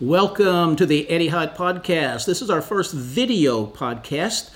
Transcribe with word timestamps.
Welcome 0.00 0.76
to 0.76 0.84
the 0.84 1.08
Eddie 1.08 1.28
Hyatt 1.28 1.54
Podcast. 1.54 2.26
This 2.26 2.42
is 2.42 2.50
our 2.50 2.60
first 2.60 2.92
video 2.92 3.64
podcast, 3.64 4.50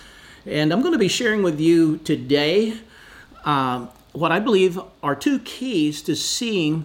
and 0.44 0.70
I'm 0.70 0.82
going 0.82 0.92
to 0.92 0.98
be 0.98 1.08
sharing 1.08 1.42
with 1.42 1.58
you 1.58 1.96
today 1.96 2.74
um, 3.46 3.88
what 4.12 4.32
I 4.32 4.38
believe 4.38 4.78
are 5.02 5.16
two 5.16 5.38
keys 5.38 6.02
to 6.02 6.14
seeing 6.14 6.84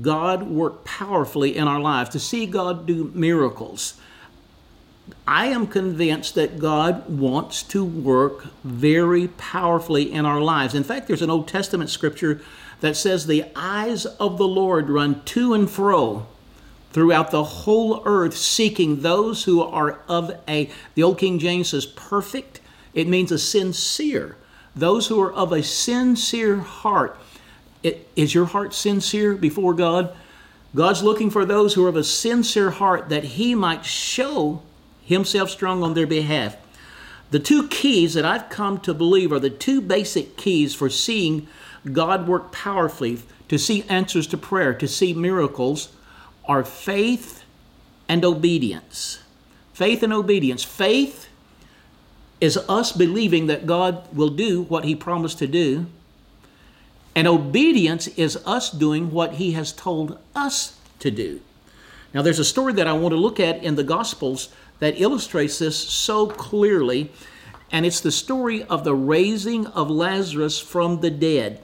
God 0.00 0.42
work 0.42 0.84
powerfully 0.84 1.56
in 1.56 1.68
our 1.68 1.78
lives, 1.78 2.10
to 2.10 2.18
see 2.18 2.44
God 2.44 2.88
do 2.88 3.12
miracles. 3.14 4.00
I 5.24 5.46
am 5.46 5.68
convinced 5.68 6.34
that 6.34 6.58
God 6.58 7.08
wants 7.08 7.62
to 7.62 7.84
work 7.84 8.48
very 8.64 9.28
powerfully 9.28 10.10
in 10.10 10.26
our 10.26 10.40
lives. 10.40 10.74
In 10.74 10.82
fact, 10.82 11.06
there's 11.06 11.22
an 11.22 11.30
Old 11.30 11.46
Testament 11.46 11.88
scripture 11.88 12.40
that 12.80 12.96
says, 12.96 13.26
The 13.26 13.44
eyes 13.54 14.06
of 14.06 14.38
the 14.38 14.48
Lord 14.48 14.90
run 14.90 15.22
to 15.26 15.54
and 15.54 15.70
fro 15.70 16.26
throughout 16.92 17.30
the 17.30 17.44
whole 17.44 18.02
earth, 18.04 18.36
seeking 18.36 19.00
those 19.00 19.44
who 19.44 19.62
are 19.62 20.00
of 20.08 20.32
a, 20.46 20.70
the 20.94 21.02
old 21.02 21.18
King 21.18 21.38
James 21.38 21.70
says, 21.70 21.86
perfect. 21.86 22.60
It 22.94 23.08
means 23.08 23.32
a 23.32 23.38
sincere. 23.38 24.36
Those 24.76 25.06
who 25.06 25.20
are 25.20 25.32
of 25.32 25.52
a 25.52 25.62
sincere 25.62 26.58
heart. 26.58 27.18
It, 27.82 28.08
is 28.14 28.34
your 28.34 28.46
heart 28.46 28.74
sincere 28.74 29.34
before 29.34 29.74
God? 29.74 30.14
God's 30.74 31.02
looking 31.02 31.30
for 31.30 31.44
those 31.44 31.74
who 31.74 31.84
are 31.84 31.88
of 31.88 31.96
a 31.96 32.04
sincere 32.04 32.70
heart 32.70 33.08
that 33.08 33.24
He 33.24 33.54
might 33.54 33.84
show 33.84 34.62
Himself 35.02 35.50
strong 35.50 35.82
on 35.82 35.94
their 35.94 36.06
behalf. 36.06 36.56
The 37.30 37.38
two 37.38 37.68
keys 37.68 38.14
that 38.14 38.26
I've 38.26 38.50
come 38.50 38.78
to 38.80 38.92
believe 38.92 39.32
are 39.32 39.38
the 39.38 39.50
two 39.50 39.80
basic 39.80 40.36
keys 40.36 40.74
for 40.74 40.90
seeing 40.90 41.48
God 41.90 42.28
work 42.28 42.52
powerfully, 42.52 43.20
to 43.48 43.58
see 43.58 43.82
answers 43.84 44.26
to 44.28 44.38
prayer, 44.38 44.72
to 44.74 44.86
see 44.88 45.12
miracles 45.12 45.88
are 46.46 46.64
faith 46.64 47.44
and 48.08 48.24
obedience. 48.24 49.20
Faith 49.72 50.02
and 50.02 50.12
obedience. 50.12 50.62
Faith 50.64 51.28
is 52.40 52.56
us 52.68 52.92
believing 52.92 53.46
that 53.46 53.66
God 53.66 54.14
will 54.14 54.28
do 54.28 54.62
what 54.62 54.84
He 54.84 54.94
promised 54.94 55.38
to 55.38 55.46
do, 55.46 55.86
and 57.14 57.28
obedience 57.28 58.08
is 58.08 58.36
us 58.44 58.70
doing 58.70 59.10
what 59.12 59.34
He 59.34 59.52
has 59.52 59.72
told 59.72 60.18
us 60.34 60.76
to 60.98 61.10
do. 61.10 61.40
Now, 62.12 62.22
there's 62.22 62.38
a 62.38 62.44
story 62.44 62.72
that 62.74 62.86
I 62.86 62.92
want 62.92 63.12
to 63.12 63.20
look 63.20 63.40
at 63.40 63.62
in 63.62 63.76
the 63.76 63.84
Gospels 63.84 64.48
that 64.80 65.00
illustrates 65.00 65.58
this 65.58 65.76
so 65.76 66.26
clearly, 66.26 67.10
and 67.70 67.86
it's 67.86 68.00
the 68.00 68.12
story 68.12 68.64
of 68.64 68.84
the 68.84 68.94
raising 68.94 69.66
of 69.68 69.88
Lazarus 69.88 70.58
from 70.58 71.00
the 71.00 71.10
dead 71.10 71.62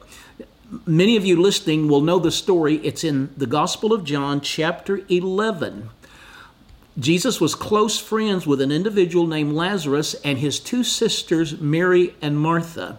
many 0.85 1.15
of 1.15 1.25
you 1.25 1.41
listening 1.41 1.87
will 1.87 2.01
know 2.01 2.19
the 2.19 2.31
story. 2.31 2.75
It's 2.77 3.03
in 3.03 3.29
the 3.37 3.47
Gospel 3.47 3.93
of 3.93 4.03
John, 4.03 4.41
chapter 4.41 5.01
11. 5.09 5.89
Jesus 6.97 7.39
was 7.39 7.55
close 7.55 7.99
friends 7.99 8.45
with 8.45 8.61
an 8.61 8.71
individual 8.71 9.25
named 9.25 9.53
Lazarus 9.53 10.15
and 10.15 10.37
his 10.37 10.59
two 10.59 10.83
sisters, 10.83 11.59
Mary 11.59 12.13
and 12.21 12.37
Martha. 12.37 12.97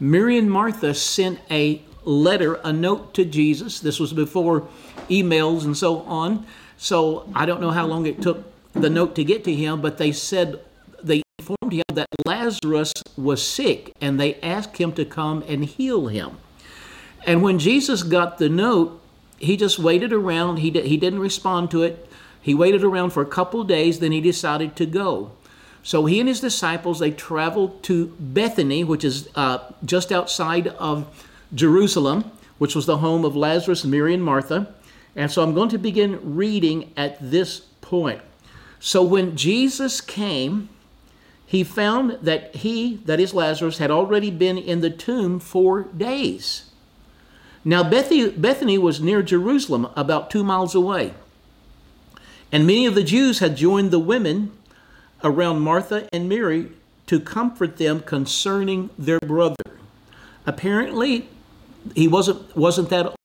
Mary 0.00 0.36
and 0.36 0.50
Martha 0.50 0.94
sent 0.94 1.38
a 1.50 1.82
letter, 2.04 2.54
a 2.64 2.72
note 2.72 3.14
to 3.14 3.24
Jesus. 3.24 3.80
This 3.80 4.00
was 4.00 4.12
before 4.12 4.66
emails 5.08 5.64
and 5.64 5.76
so 5.76 6.00
on. 6.00 6.46
So 6.76 7.30
I 7.34 7.46
don't 7.46 7.60
know 7.60 7.70
how 7.70 7.86
long 7.86 8.06
it 8.06 8.20
took 8.22 8.44
the 8.72 8.90
note 8.90 9.14
to 9.16 9.24
get 9.24 9.44
to 9.44 9.54
him, 9.54 9.80
but 9.80 9.98
they 9.98 10.12
said, 10.12 10.60
they 11.02 11.22
informed 11.38 11.72
him 11.72 11.84
that 11.92 12.08
Lazarus 12.24 12.92
was 13.16 13.46
sick 13.46 13.92
and 14.00 14.18
they 14.18 14.40
asked 14.40 14.78
him 14.78 14.92
to 14.92 15.04
come 15.04 15.44
and 15.46 15.64
heal 15.64 16.08
him. 16.08 16.38
And 17.26 17.42
when 17.42 17.58
Jesus 17.58 18.02
got 18.02 18.38
the 18.38 18.48
note, 18.48 19.00
he 19.38 19.56
just 19.56 19.78
waited 19.78 20.12
around. 20.12 20.58
He, 20.58 20.70
he 20.70 20.96
didn't 20.96 21.18
respond 21.18 21.70
to 21.72 21.82
it. 21.82 22.08
He 22.42 22.54
waited 22.54 22.82
around 22.82 23.10
for 23.10 23.22
a 23.22 23.26
couple 23.26 23.62
days, 23.64 23.98
then 23.98 24.12
he 24.12 24.20
decided 24.20 24.74
to 24.76 24.86
go. 24.86 25.32
So 25.82 26.06
he 26.06 26.20
and 26.20 26.28
his 26.28 26.40
disciples 26.40 26.98
they 26.98 27.10
traveled 27.10 27.82
to 27.84 28.14
Bethany, 28.18 28.84
which 28.84 29.04
is 29.04 29.28
uh, 29.34 29.58
just 29.84 30.12
outside 30.12 30.68
of 30.68 31.26
Jerusalem, 31.54 32.30
which 32.58 32.74
was 32.74 32.86
the 32.86 32.98
home 32.98 33.24
of 33.24 33.36
Lazarus, 33.36 33.84
Mary, 33.84 34.14
and 34.14 34.22
Martha. 34.22 34.74
And 35.16 35.30
so 35.30 35.42
I'm 35.42 35.54
going 35.54 35.70
to 35.70 35.78
begin 35.78 36.36
reading 36.36 36.92
at 36.96 37.18
this 37.20 37.60
point. 37.80 38.20
So 38.78 39.02
when 39.02 39.36
Jesus 39.36 40.00
came, 40.00 40.68
he 41.44 41.64
found 41.64 42.18
that 42.22 42.56
he, 42.56 42.96
that 43.06 43.20
is 43.20 43.34
Lazarus, 43.34 43.78
had 43.78 43.90
already 43.90 44.30
been 44.30 44.56
in 44.56 44.80
the 44.80 44.90
tomb 44.90 45.40
four 45.40 45.82
days. 45.82 46.69
Now, 47.64 47.82
Bethany 47.82 48.78
was 48.78 49.00
near 49.00 49.22
Jerusalem, 49.22 49.88
about 49.94 50.30
two 50.30 50.42
miles 50.42 50.74
away. 50.74 51.14
And 52.50 52.66
many 52.66 52.86
of 52.86 52.94
the 52.94 53.04
Jews 53.04 53.38
had 53.38 53.56
joined 53.56 53.90
the 53.90 53.98
women 53.98 54.52
around 55.22 55.60
Martha 55.60 56.08
and 56.12 56.28
Mary 56.28 56.68
to 57.06 57.20
comfort 57.20 57.76
them 57.76 58.00
concerning 58.00 58.90
their 58.98 59.20
brother. 59.20 59.56
Apparently, 60.46 61.28
he 61.94 62.08
wasn't, 62.08 62.56
wasn't 62.56 62.88
that 62.90 63.06
old. 63.06 63.16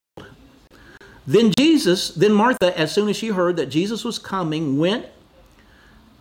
Then 1.25 1.52
Jesus, 1.57 2.09
then 2.09 2.34
Martha, 2.34 2.78
as 2.78 2.91
soon 2.91 3.09
as 3.09 3.16
she 3.16 3.29
heard 3.29 3.56
that 3.56 3.67
Jesus 3.67 4.03
was 4.03 4.19
coming, 4.19 4.78
went 4.78 5.07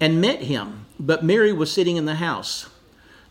and 0.00 0.20
met 0.20 0.42
him. 0.42 0.86
But 0.98 1.24
Mary 1.24 1.52
was 1.52 1.72
sitting 1.72 1.96
in 1.96 2.06
the 2.06 2.14
house. 2.16 2.70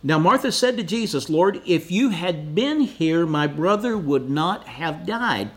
Now 0.06 0.19
Martha 0.19 0.52
said 0.52 0.75
to 0.78 0.84
Jesus, 0.84 1.30
Lord, 1.30 1.62
if 1.66 1.90
you 1.90 2.09
had 2.09 2.53
been 2.53 2.81
here, 2.81 3.25
my 3.25 3.47
brother 3.47 3.97
would 3.97 4.30
not 4.30 4.68
have 4.68 5.06
died. 5.06 5.50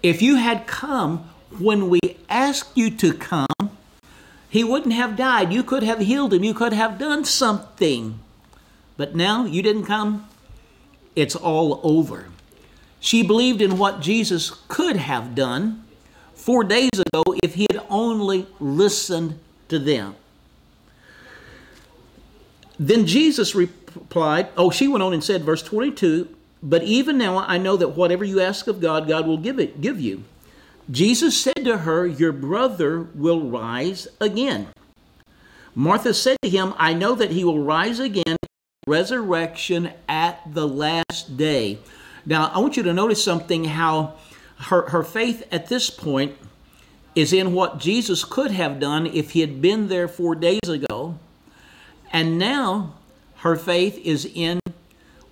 If 0.00 0.22
you 0.22 0.36
had 0.36 0.68
come 0.68 1.28
when 1.58 1.88
we 1.88 1.98
asked 2.28 2.76
you 2.76 2.90
to 2.90 3.12
come, 3.12 3.46
he 4.48 4.62
wouldn't 4.62 4.94
have 4.94 5.16
died. 5.16 5.52
You 5.52 5.64
could 5.64 5.82
have 5.82 5.98
healed 5.98 6.32
him. 6.32 6.44
You 6.44 6.54
could 6.54 6.72
have 6.72 6.98
done 6.98 7.24
something. 7.24 8.20
But 8.96 9.16
now 9.16 9.44
you 9.44 9.62
didn't 9.62 9.86
come. 9.86 10.28
It's 11.16 11.34
all 11.34 11.80
over. 11.82 12.28
She 13.00 13.24
believed 13.24 13.60
in 13.60 13.76
what 13.76 14.00
Jesus 14.00 14.50
could 14.68 14.96
have 14.96 15.34
done 15.34 15.84
four 16.34 16.62
days 16.62 16.90
ago 16.92 17.24
if 17.42 17.54
he 17.54 17.66
had 17.72 17.82
only 17.90 18.46
listened 18.60 19.40
to 19.68 19.80
them. 19.80 20.14
Then 22.78 23.06
Jesus 23.06 23.54
replied, 23.54 24.48
Oh, 24.56 24.70
she 24.70 24.88
went 24.88 25.02
on 25.02 25.12
and 25.12 25.22
said, 25.22 25.44
verse 25.44 25.62
22, 25.62 26.28
but 26.62 26.82
even 26.82 27.18
now 27.18 27.38
I 27.38 27.58
know 27.58 27.76
that 27.76 27.90
whatever 27.90 28.24
you 28.24 28.40
ask 28.40 28.66
of 28.66 28.80
God, 28.80 29.06
God 29.06 29.26
will 29.26 29.38
give 29.38 29.58
it, 29.58 29.80
give 29.80 30.00
you. 30.00 30.24
Jesus 30.90 31.40
said 31.40 31.64
to 31.64 31.78
her, 31.78 32.06
Your 32.06 32.32
brother 32.32 33.02
will 33.14 33.48
rise 33.48 34.08
again. 34.20 34.68
Martha 35.74 36.14
said 36.14 36.36
to 36.42 36.48
him, 36.48 36.74
I 36.76 36.94
know 36.94 37.14
that 37.14 37.30
he 37.30 37.44
will 37.44 37.62
rise 37.62 37.98
again, 37.98 38.36
resurrection 38.86 39.90
at 40.08 40.40
the 40.52 40.68
last 40.68 41.36
day. 41.36 41.78
Now, 42.26 42.50
I 42.54 42.58
want 42.58 42.76
you 42.76 42.82
to 42.84 42.92
notice 42.92 43.22
something 43.22 43.64
how 43.64 44.14
her, 44.58 44.88
her 44.90 45.02
faith 45.02 45.46
at 45.50 45.68
this 45.68 45.90
point 45.90 46.36
is 47.14 47.32
in 47.32 47.52
what 47.52 47.78
Jesus 47.78 48.24
could 48.24 48.50
have 48.50 48.80
done 48.80 49.06
if 49.06 49.32
he 49.32 49.40
had 49.40 49.60
been 49.60 49.88
there 49.88 50.08
four 50.08 50.34
days 50.34 50.68
ago. 50.68 51.18
And 52.14 52.38
now 52.38 52.94
her 53.38 53.56
faith 53.56 53.98
is 53.98 54.24
in 54.24 54.60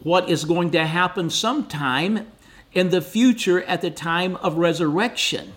what 0.02 0.28
is 0.28 0.44
going 0.44 0.72
to 0.72 0.84
happen 0.84 1.30
sometime 1.30 2.26
in 2.72 2.90
the 2.90 3.00
future 3.00 3.62
at 3.62 3.82
the 3.82 3.90
time 3.90 4.34
of 4.36 4.56
resurrection. 4.56 5.52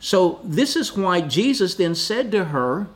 So, 0.00 0.40
this 0.42 0.74
is 0.74 0.96
why 0.96 1.20
Jesus 1.20 1.74
then 1.74 1.94
said 1.94 2.32
to 2.32 2.46
her, 2.46 2.86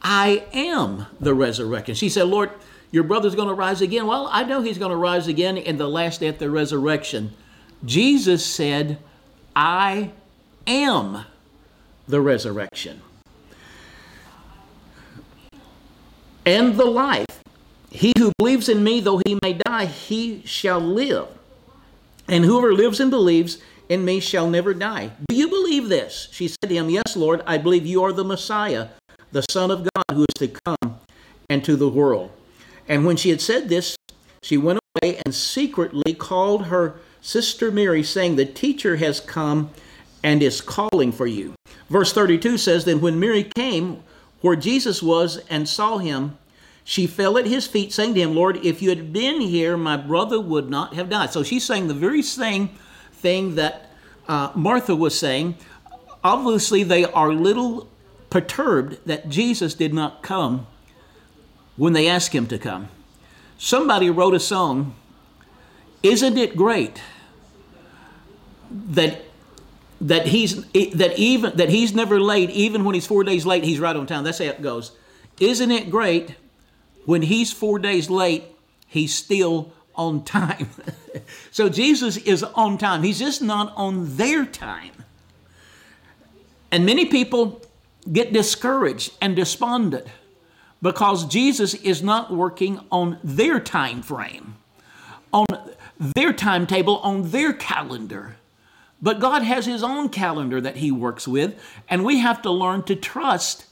I 0.00 0.44
am 0.52 1.06
the 1.18 1.34
resurrection. 1.34 1.96
She 1.96 2.08
said, 2.08 2.28
Lord, 2.28 2.50
your 2.92 3.04
brother's 3.04 3.34
going 3.34 3.48
to 3.48 3.54
rise 3.54 3.80
again. 3.80 4.06
Well, 4.06 4.28
I 4.30 4.44
know 4.44 4.62
he's 4.62 4.78
going 4.78 4.92
to 4.92 4.96
rise 4.96 5.26
again 5.26 5.56
in 5.56 5.76
the 5.76 5.88
last 5.88 6.20
day 6.20 6.28
at 6.28 6.38
the 6.38 6.50
resurrection. 6.50 7.32
Jesus 7.84 8.46
said, 8.46 8.98
I 9.56 10.12
am 10.66 11.24
the 12.06 12.20
resurrection. 12.20 13.00
And 16.44 16.76
the 16.76 16.84
life. 16.84 17.26
He 17.90 18.12
who 18.18 18.32
believes 18.38 18.68
in 18.68 18.84
me, 18.84 19.00
though 19.00 19.20
he 19.26 19.38
may 19.42 19.54
die, 19.54 19.86
he 19.86 20.42
shall 20.44 20.80
live. 20.80 21.28
And 22.28 22.44
whoever 22.44 22.72
lives 22.72 23.00
and 23.00 23.10
believes 23.10 23.58
in 23.88 24.04
me 24.04 24.20
shall 24.20 24.48
never 24.48 24.72
die. 24.72 25.10
Do 25.28 25.34
you 25.34 25.48
believe 25.48 25.88
this? 25.88 26.28
She 26.30 26.46
said 26.46 26.68
to 26.68 26.74
him, 26.74 26.88
Yes, 26.88 27.16
Lord, 27.16 27.42
I 27.46 27.58
believe 27.58 27.84
you 27.84 28.04
are 28.04 28.12
the 28.12 28.24
Messiah, 28.24 28.88
the 29.32 29.44
Son 29.50 29.70
of 29.70 29.88
God 29.94 30.04
who 30.14 30.22
is 30.22 30.34
to 30.36 30.48
come 30.64 31.00
into 31.48 31.74
the 31.74 31.88
world. 31.88 32.30
And 32.88 33.04
when 33.04 33.16
she 33.16 33.30
had 33.30 33.40
said 33.40 33.68
this, 33.68 33.96
she 34.42 34.56
went 34.56 34.78
away 35.02 35.20
and 35.24 35.34
secretly 35.34 36.14
called 36.14 36.66
her 36.66 37.00
sister 37.20 37.72
Mary, 37.72 38.02
saying, 38.04 38.36
The 38.36 38.46
teacher 38.46 38.96
has 38.96 39.20
come 39.20 39.70
and 40.22 40.42
is 40.42 40.60
calling 40.60 41.10
for 41.10 41.26
you. 41.26 41.54
Verse 41.88 42.12
32 42.12 42.58
says, 42.58 42.84
Then 42.84 43.00
when 43.00 43.18
Mary 43.18 43.44
came, 43.44 44.02
where 44.40 44.56
Jesus 44.56 45.02
was 45.02 45.38
and 45.48 45.68
saw 45.68 45.98
him, 45.98 46.38
she 46.84 47.06
fell 47.06 47.38
at 47.38 47.46
his 47.46 47.66
feet, 47.66 47.92
saying 47.92 48.14
to 48.14 48.20
him, 48.20 48.34
Lord, 48.34 48.56
if 48.64 48.82
you 48.82 48.88
had 48.88 49.12
been 49.12 49.40
here, 49.40 49.76
my 49.76 49.96
brother 49.96 50.40
would 50.40 50.70
not 50.70 50.94
have 50.94 51.10
died. 51.10 51.30
So 51.30 51.42
she's 51.42 51.64
saying 51.64 51.88
the 51.88 51.94
very 51.94 52.22
same 52.22 52.70
thing 53.12 53.54
that 53.56 53.90
uh, 54.26 54.50
Martha 54.54 54.96
was 54.96 55.18
saying. 55.18 55.56
Obviously, 56.24 56.82
they 56.82 57.04
are 57.04 57.32
little 57.32 57.88
perturbed 58.30 58.98
that 59.06 59.28
Jesus 59.28 59.74
did 59.74 59.92
not 59.92 60.22
come 60.22 60.66
when 61.76 61.92
they 61.92 62.08
asked 62.08 62.32
him 62.32 62.46
to 62.46 62.58
come. 62.58 62.88
Somebody 63.58 64.08
wrote 64.10 64.34
a 64.34 64.40
song, 64.40 64.94
Isn't 66.02 66.38
it 66.38 66.56
great 66.56 67.02
that 68.70 69.22
that 70.00 70.26
he's 70.26 70.64
that 70.72 71.18
even 71.18 71.56
that 71.56 71.68
he's 71.68 71.94
never 71.94 72.20
late 72.20 72.50
even 72.50 72.84
when 72.84 72.94
he's 72.94 73.06
4 73.06 73.24
days 73.24 73.44
late 73.44 73.64
he's 73.64 73.80
right 73.80 73.94
on 73.96 74.06
time. 74.06 74.24
That's 74.24 74.38
how 74.38 74.44
it 74.44 74.62
goes. 74.62 74.92
Isn't 75.38 75.70
it 75.70 75.90
great 75.90 76.34
when 77.04 77.22
he's 77.22 77.52
4 77.52 77.78
days 77.78 78.08
late 78.10 78.44
he's 78.86 79.14
still 79.14 79.72
on 79.94 80.24
time. 80.24 80.70
so 81.50 81.68
Jesus 81.68 82.16
is 82.16 82.42
on 82.42 82.78
time. 82.78 83.02
He's 83.02 83.18
just 83.18 83.42
not 83.42 83.72
on 83.76 84.16
their 84.16 84.46
time. 84.46 84.92
And 86.72 86.86
many 86.86 87.06
people 87.06 87.62
get 88.10 88.32
discouraged 88.32 89.12
and 89.20 89.36
despondent 89.36 90.06
because 90.80 91.26
Jesus 91.26 91.74
is 91.74 92.02
not 92.02 92.32
working 92.32 92.80
on 92.90 93.18
their 93.22 93.60
time 93.60 94.02
frame, 94.02 94.56
on 95.32 95.46
their 95.98 96.32
timetable, 96.32 96.98
on 96.98 97.30
their 97.30 97.52
calendar. 97.52 98.36
But 99.02 99.20
God 99.20 99.42
has 99.42 99.66
His 99.66 99.82
own 99.82 100.08
calendar 100.08 100.60
that 100.60 100.76
He 100.76 100.90
works 100.90 101.26
with, 101.26 101.60
and 101.88 102.04
we 102.04 102.18
have 102.18 102.42
to 102.42 102.50
learn 102.50 102.82
to 102.84 102.96
trust. 102.96 103.66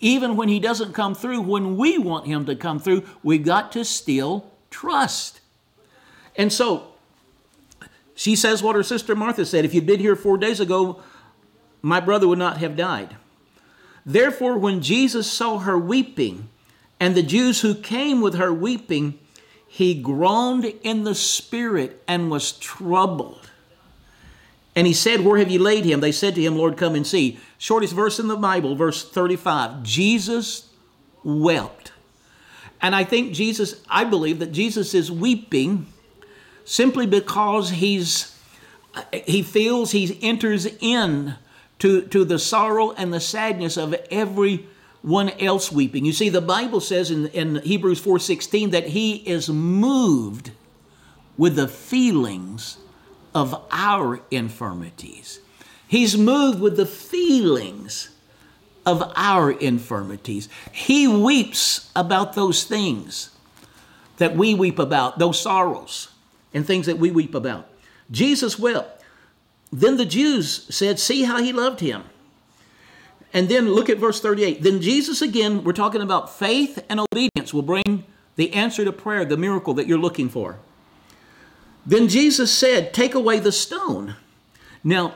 Even 0.00 0.36
when 0.36 0.48
He 0.48 0.60
doesn't 0.60 0.94
come 0.94 1.14
through, 1.14 1.42
when 1.42 1.76
we 1.76 1.98
want 1.98 2.26
Him 2.26 2.46
to 2.46 2.56
come 2.56 2.78
through, 2.78 3.04
We've 3.22 3.44
got 3.44 3.72
to 3.72 3.84
still 3.84 4.50
trust. 4.70 5.40
And 6.36 6.52
so 6.52 6.88
she 8.14 8.36
says 8.36 8.62
what 8.62 8.76
her 8.76 8.82
sister 8.82 9.16
Martha 9.16 9.44
said 9.44 9.64
if 9.64 9.74
you'd 9.74 9.86
been 9.86 10.00
here 10.00 10.16
four 10.16 10.38
days 10.38 10.60
ago, 10.60 11.02
my 11.82 12.00
brother 12.00 12.28
would 12.28 12.38
not 12.38 12.58
have 12.58 12.76
died. 12.76 13.16
Therefore, 14.04 14.58
when 14.58 14.82
Jesus 14.82 15.30
saw 15.30 15.58
her 15.58 15.78
weeping, 15.78 16.48
and 16.98 17.14
the 17.14 17.22
Jews 17.22 17.62
who 17.62 17.74
came 17.74 18.20
with 18.20 18.34
her 18.34 18.52
weeping, 18.52 19.18
he 19.66 19.94
groaned 19.94 20.66
in 20.82 21.04
the 21.04 21.14
spirit 21.14 22.02
and 22.06 22.30
was 22.30 22.52
troubled. 22.52 23.49
And 24.74 24.86
he 24.86 24.92
said, 24.92 25.20
Where 25.20 25.38
have 25.38 25.50
you 25.50 25.58
laid 25.58 25.84
him? 25.84 26.00
They 26.00 26.12
said 26.12 26.34
to 26.36 26.42
him, 26.42 26.56
Lord, 26.56 26.76
come 26.76 26.94
and 26.94 27.06
see. 27.06 27.38
Shortest 27.58 27.92
verse 27.92 28.18
in 28.18 28.28
the 28.28 28.36
Bible, 28.36 28.76
verse 28.76 29.08
35. 29.08 29.82
Jesus 29.82 30.68
wept. 31.24 31.92
And 32.80 32.94
I 32.94 33.04
think 33.04 33.34
Jesus, 33.34 33.82
I 33.88 34.04
believe 34.04 34.38
that 34.38 34.52
Jesus 34.52 34.94
is 34.94 35.10
weeping 35.10 35.86
simply 36.64 37.06
because 37.06 37.70
he's 37.70 38.36
he 39.12 39.42
feels 39.42 39.92
he 39.92 40.18
enters 40.22 40.66
in 40.80 41.36
to, 41.78 42.02
to 42.02 42.24
the 42.24 42.38
sorrow 42.38 42.92
and 42.92 43.12
the 43.12 43.20
sadness 43.20 43.76
of 43.76 43.94
everyone 44.10 45.30
else 45.38 45.70
weeping. 45.70 46.04
You 46.04 46.12
see, 46.12 46.28
the 46.28 46.40
Bible 46.40 46.80
says 46.80 47.10
in, 47.10 47.26
in 47.28 47.56
Hebrews 47.56 48.02
4:16 48.02 48.70
that 48.72 48.88
he 48.88 49.16
is 49.16 49.48
moved 49.48 50.52
with 51.36 51.56
the 51.56 51.68
feelings 51.68 52.78
of 53.34 53.66
our 53.70 54.20
infirmities. 54.30 55.40
He's 55.86 56.16
moved 56.16 56.60
with 56.60 56.76
the 56.76 56.86
feelings 56.86 58.10
of 58.86 59.12
our 59.16 59.50
infirmities. 59.50 60.48
He 60.72 61.06
weeps 61.06 61.90
about 61.94 62.34
those 62.34 62.64
things 62.64 63.30
that 64.18 64.36
we 64.36 64.54
weep 64.54 64.78
about, 64.78 65.18
those 65.18 65.40
sorrows 65.40 66.08
and 66.54 66.66
things 66.66 66.86
that 66.86 66.98
we 66.98 67.10
weep 67.10 67.34
about. 67.34 67.66
Jesus 68.10 68.58
wept. 68.58 69.02
Then 69.72 69.96
the 69.96 70.04
Jews 70.04 70.66
said, 70.74 70.98
See 70.98 71.24
how 71.24 71.42
he 71.42 71.52
loved 71.52 71.80
him. 71.80 72.04
And 73.32 73.48
then 73.48 73.70
look 73.70 73.88
at 73.88 73.98
verse 73.98 74.20
38. 74.20 74.62
Then 74.62 74.80
Jesus, 74.80 75.22
again, 75.22 75.62
we're 75.62 75.72
talking 75.72 76.02
about 76.02 76.36
faith 76.36 76.84
and 76.88 77.00
obedience 77.00 77.54
will 77.54 77.62
bring 77.62 78.04
the 78.34 78.52
answer 78.52 78.84
to 78.84 78.92
prayer, 78.92 79.24
the 79.24 79.36
miracle 79.36 79.74
that 79.74 79.86
you're 79.86 79.98
looking 79.98 80.28
for. 80.28 80.58
Then 81.86 82.08
Jesus 82.08 82.52
said, 82.52 82.92
Take 82.92 83.14
away 83.14 83.38
the 83.38 83.52
stone. 83.52 84.16
Now, 84.84 85.14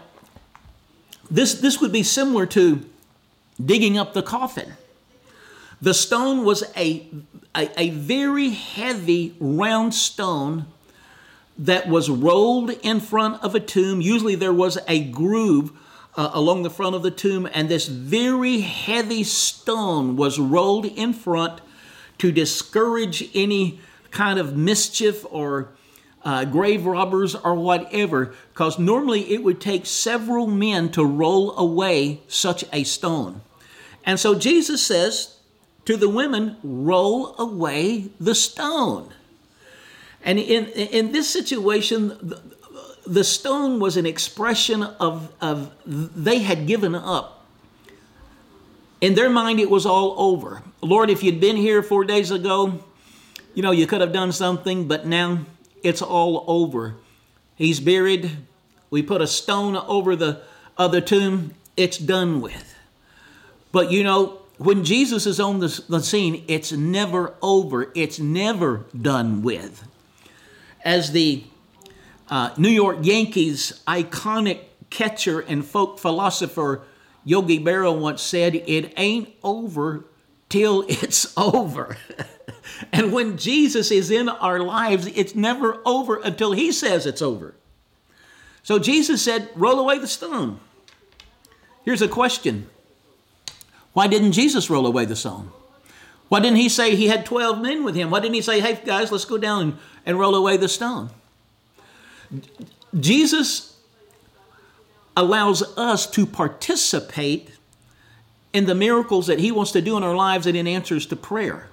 this, 1.31 1.55
this 1.55 1.81
would 1.81 1.93
be 1.93 2.03
similar 2.03 2.47
to 2.47 2.85
digging 3.65 3.99
up 3.99 4.13
the 4.13 4.23
coffin. 4.23 4.75
The 5.81 5.95
stone 5.95 6.45
was 6.45 6.65
a, 6.77 7.07
a, 7.55 7.81
a 7.81 7.91
very 7.91 8.51
heavy 8.51 9.35
round 9.39 9.95
stone 9.95 10.67
that 11.59 11.89
was 11.89 12.11
rolled 12.11 12.71
in 12.71 13.01
front 13.01 13.43
of 13.43 13.55
a 13.55 13.61
tomb. 13.61 14.01
Usually 14.01 14.35
there 14.35 14.53
was 14.53 14.79
a 14.89 15.05
groove 15.05 15.73
uh, 16.17 16.31
along 16.33 16.63
the 16.63 16.71
front 16.71 16.95
of 16.95 17.03
the 17.03 17.11
tomb, 17.11 17.49
and 17.53 17.69
this 17.69 17.87
very 17.87 18.61
heavy 18.61 19.25
stone 19.25 20.17
was 20.17 20.39
rolled 20.39 20.87
in 20.87 21.13
front 21.13 21.61
to 22.19 22.33
discourage 22.33 23.29
any 23.35 23.81
kind 24.11 24.39
of 24.39 24.57
mischief 24.57 25.25
or 25.31 25.69
uh, 26.25 26.45
grave 26.45 26.87
robbers 26.87 27.35
or 27.35 27.55
whatever, 27.55 28.35
because 28.53 28.79
normally 28.79 29.33
it 29.33 29.45
would 29.45 29.61
take 29.61 29.87
several 29.87 30.47
men 30.47 30.91
to 30.91 31.05
roll 31.05 31.57
away 31.57 32.21
such 32.29 32.65
a 32.73 32.85
stone. 32.85 33.43
And 34.05 34.19
so 34.19 34.35
Jesus 34.35 34.85
says 34.85 35.39
to 35.85 35.97
the 35.97 36.09
women, 36.09 36.57
Roll 36.63 37.35
away 37.39 38.11
the 38.19 38.35
stone. 38.35 39.13
And 40.23 40.39
in, 40.39 40.67
in 40.67 41.13
this 41.13 41.29
situation, 41.29 42.09
the, 42.09 42.41
the 43.07 43.25
stone 43.25 43.79
was 43.79 43.97
an 43.99 44.07
expression 44.07 44.83
of, 44.83 45.31
of 45.41 45.71
they 45.85 46.39
had 46.39 46.67
given 46.67 46.95
up. 46.95 47.45
In 49.03 49.15
their 49.15 49.29
mind, 49.29 49.61
it 49.61 49.69
was 49.69 49.85
all 49.85 50.15
over. 50.17 50.63
Lord, 50.81 51.11
if 51.11 51.23
you'd 51.23 51.41
been 51.41 51.57
here 51.57 51.83
four 51.83 52.05
days 52.05 52.31
ago, 52.31 52.83
you 53.53 53.63
know, 53.63 53.71
you 53.71 53.87
could 53.87 54.01
have 54.01 54.13
done 54.13 54.33
something, 54.33 54.89
but 54.89 55.07
now 55.07 55.41
it's 55.85 56.03
all 56.03 56.45
over. 56.49 56.97
He's 57.55 57.79
buried. 57.79 58.39
We 58.91 59.03
put 59.03 59.21
a 59.21 59.27
stone 59.27 59.77
over 59.77 60.17
the 60.17 60.43
other 60.77 61.01
tomb. 61.01 61.55
It's 61.77 61.99
done 61.99 62.41
with. 62.41 62.75
But 63.71 63.91
you 63.91 64.03
know, 64.03 64.41
when 64.59 64.85
Jesus 64.85 65.27
is 65.27 65.39
on 65.41 65.61
the, 65.61 65.85
the 65.89 66.01
scene, 66.01 66.45
it's 66.49 66.73
never 66.73 67.35
over. 67.43 67.93
It's 67.95 68.19
never 68.19 68.87
done 69.01 69.43
with 69.43 69.87
as 70.85 71.13
the 71.13 71.45
uh, 72.29 72.51
New 72.57 72.69
York 72.69 72.99
Yankees 73.03 73.81
iconic 73.87 74.61
catcher 74.91 75.41
and 75.41 75.65
folk 75.65 75.99
philosopher 75.99 76.83
Yogi 77.25 77.59
Berra 77.59 77.97
once 77.97 78.23
said, 78.23 78.55
It 78.55 78.93
ain't 78.97 79.35
over 79.43 80.05
till 80.49 80.85
it's 80.89 81.33
over. 81.37 81.97
and 82.93 83.13
when 83.13 83.37
Jesus 83.37 83.91
is 83.91 84.11
in 84.11 84.29
our 84.29 84.61
lives, 84.61 85.07
it's 85.07 85.35
never 85.35 85.81
over 85.85 86.21
until 86.21 86.53
he 86.53 86.73
says 86.73 87.07
it's 87.07 87.23
over. 87.23 87.55
So 88.63 88.79
Jesus 88.79 89.23
said, 89.23 89.51
Roll 89.55 89.79
away 89.79 89.99
the 89.99 90.07
stone. 90.07 90.61
Here's 91.85 92.03
a 92.03 92.09
question 92.09 92.69
Why 93.93 94.07
didn't 94.07 94.33
Jesus 94.33 94.71
roll 94.71 94.87
away 94.87 95.05
the 95.05 95.17
stone? 95.17 95.51
Why 96.29 96.41
didn't 96.41 96.57
he 96.57 96.69
say 96.69 96.97
he 96.97 97.09
had 97.09 97.27
12 97.27 97.61
men 97.61 97.85
with 97.85 97.95
him? 97.95 98.11
Why 98.11 98.21
didn't 98.21 98.35
he 98.35 98.43
say, 98.43 98.61
hey, 98.61 98.81
guys, 98.85 99.13
let's 99.13 99.25
go 99.25 99.39
down 99.39 99.63
and, 99.63 99.79
and 100.07 100.19
roll 100.19 100.35
away 100.35 100.57
the 100.57 100.69
stone? 100.69 101.11
Jesus 102.99 103.79
allows 105.17 105.63
us 105.77 106.11
to 106.11 106.27
participate 106.27 107.51
in 108.53 108.67
the 108.67 108.75
miracles 108.75 109.27
that 109.27 109.39
he 109.39 109.53
wants 109.53 109.71
to 109.73 109.81
do 109.81 109.97
in 109.97 110.03
our 110.03 110.15
lives 110.15 110.47
and 110.47 110.57
in 110.57 110.67
answers 110.67 111.07
to 111.07 111.17
prayer. 111.17 111.69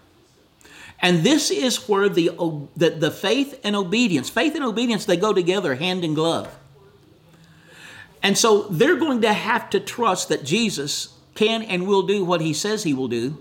And 1.01 1.23
this 1.23 1.49
is 1.49 1.89
where 1.89 2.09
the, 2.09 2.29
the, 2.77 2.91
the 2.91 3.11
faith 3.11 3.59
and 3.63 3.75
obedience, 3.75 4.29
faith 4.29 4.55
and 4.55 4.63
obedience, 4.63 5.05
they 5.05 5.17
go 5.17 5.33
together 5.33 5.75
hand 5.75 6.05
in 6.05 6.13
glove. 6.13 6.55
And 8.21 8.37
so 8.37 8.63
they're 8.63 8.97
going 8.97 9.21
to 9.21 9.33
have 9.33 9.69
to 9.71 9.79
trust 9.79 10.29
that 10.29 10.43
Jesus 10.43 11.17
can 11.33 11.63
and 11.63 11.87
will 11.87 12.03
do 12.03 12.23
what 12.23 12.41
he 12.41 12.53
says 12.53 12.83
he 12.83 12.93
will 12.93 13.07
do 13.07 13.37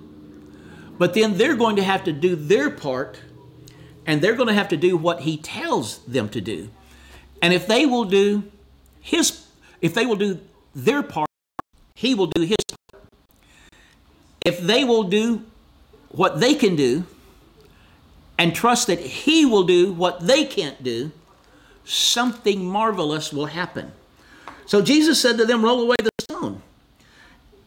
but 1.01 1.15
then 1.15 1.39
they're 1.39 1.57
going 1.57 1.77
to 1.77 1.83
have 1.83 2.05
to 2.05 2.13
do 2.13 2.37
their 2.37 2.69
part 2.69 3.19
and 4.05 4.21
they're 4.21 4.35
going 4.35 4.49
to 4.49 4.55
have 4.55 4.69
to 4.69 4.77
do 4.77 4.99
what 4.99 5.21
he 5.21 5.39
tells 5.39 6.05
them 6.05 6.29
to 6.29 6.43
do. 6.43 6.69
And 7.41 7.55
if 7.55 7.67
they 7.67 7.87
will 7.87 8.05
do 8.05 8.43
his 9.01 9.47
if 9.81 9.95
they 9.95 10.05
will 10.05 10.17
do 10.17 10.39
their 10.75 11.03
part, 11.03 11.31
he 11.95 12.15
will 12.15 12.27
do 12.27 12.43
his 12.43 12.59
part. 12.69 13.03
If 14.45 14.61
they 14.61 14.85
will 14.85 15.05
do 15.05 15.47
what 16.11 16.39
they 16.39 16.55
can 16.55 16.77
do 16.77 17.07
and 18.41 18.55
trust 18.55 18.87
that 18.87 18.99
he 18.99 19.45
will 19.45 19.65
do 19.65 19.93
what 19.93 20.27
they 20.27 20.47
can't 20.47 20.83
do, 20.83 21.13
something 21.85 22.65
marvelous 22.65 23.35
will 23.35 23.45
happen. 23.45 23.93
So 24.65 24.81
Jesus 24.81 25.21
said 25.21 25.37
to 25.37 25.45
them, 25.45 25.63
Roll 25.63 25.83
away 25.83 25.97
the 26.03 26.11
stone. 26.19 26.63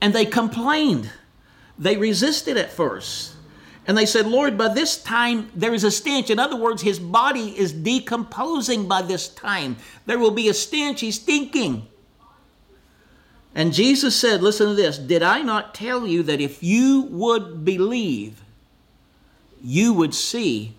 And 0.01 0.15
they 0.15 0.25
complained. 0.25 1.11
They 1.77 1.95
resisted 1.95 2.57
at 2.57 2.71
first. 2.71 3.35
And 3.85 3.95
they 3.95 4.07
said, 4.07 4.25
Lord, 4.25 4.57
by 4.57 4.73
this 4.73 4.99
time 4.99 5.51
there 5.53 5.75
is 5.75 5.83
a 5.83 5.91
stench. 5.91 6.31
In 6.31 6.39
other 6.39 6.55
words, 6.55 6.81
his 6.81 6.97
body 6.97 7.55
is 7.55 7.71
decomposing 7.71 8.87
by 8.87 9.03
this 9.03 9.27
time. 9.27 9.77
There 10.07 10.17
will 10.17 10.31
be 10.31 10.49
a 10.49 10.55
stench. 10.55 11.01
He's 11.01 11.21
stinking. 11.21 11.85
And 13.53 13.73
Jesus 13.73 14.15
said, 14.15 14.41
Listen 14.41 14.69
to 14.69 14.73
this 14.73 14.97
Did 14.97 15.21
I 15.21 15.43
not 15.43 15.75
tell 15.75 16.07
you 16.07 16.23
that 16.23 16.41
if 16.41 16.63
you 16.63 17.03
would 17.11 17.63
believe, 17.63 18.43
you 19.63 19.93
would 19.93 20.13
see 20.13 20.75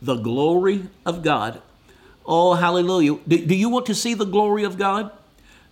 the 0.00 0.16
glory 0.16 0.88
of 1.04 1.22
God? 1.22 1.60
Oh, 2.24 2.54
hallelujah. 2.54 3.18
Do, 3.28 3.44
do, 3.44 3.54
you 3.54 3.68
want 3.68 3.86
to 3.86 3.94
see 3.94 4.14
the 4.14 4.24
glory 4.24 4.64
of 4.64 4.78
God? 4.78 5.10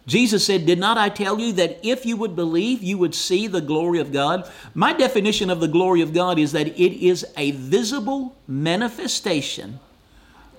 Jesus 0.07 0.45
said, 0.45 0.67
Did 0.67 0.79
not 0.79 0.99
I 0.99 1.09
tell 1.09 1.39
you 1.39 1.53
that 1.53 1.79
if 1.83 2.05
you 2.05 2.17
would 2.17 2.35
believe, 2.35 2.83
you 2.83 2.99
would 2.99 3.15
see 3.15 3.47
the 3.47 3.61
glory 3.61 4.01
of 4.01 4.13
God? 4.13 4.51
My 4.75 4.93
definition 4.93 5.49
of 5.49 5.61
the 5.61 5.69
glory 5.69 6.03
of 6.03 6.13
God 6.13 6.39
is 6.39 6.53
that 6.53 6.67
it 6.67 7.07
is 7.07 7.25
a 7.37 7.53
visible 7.53 8.37
manifestation 8.49 9.79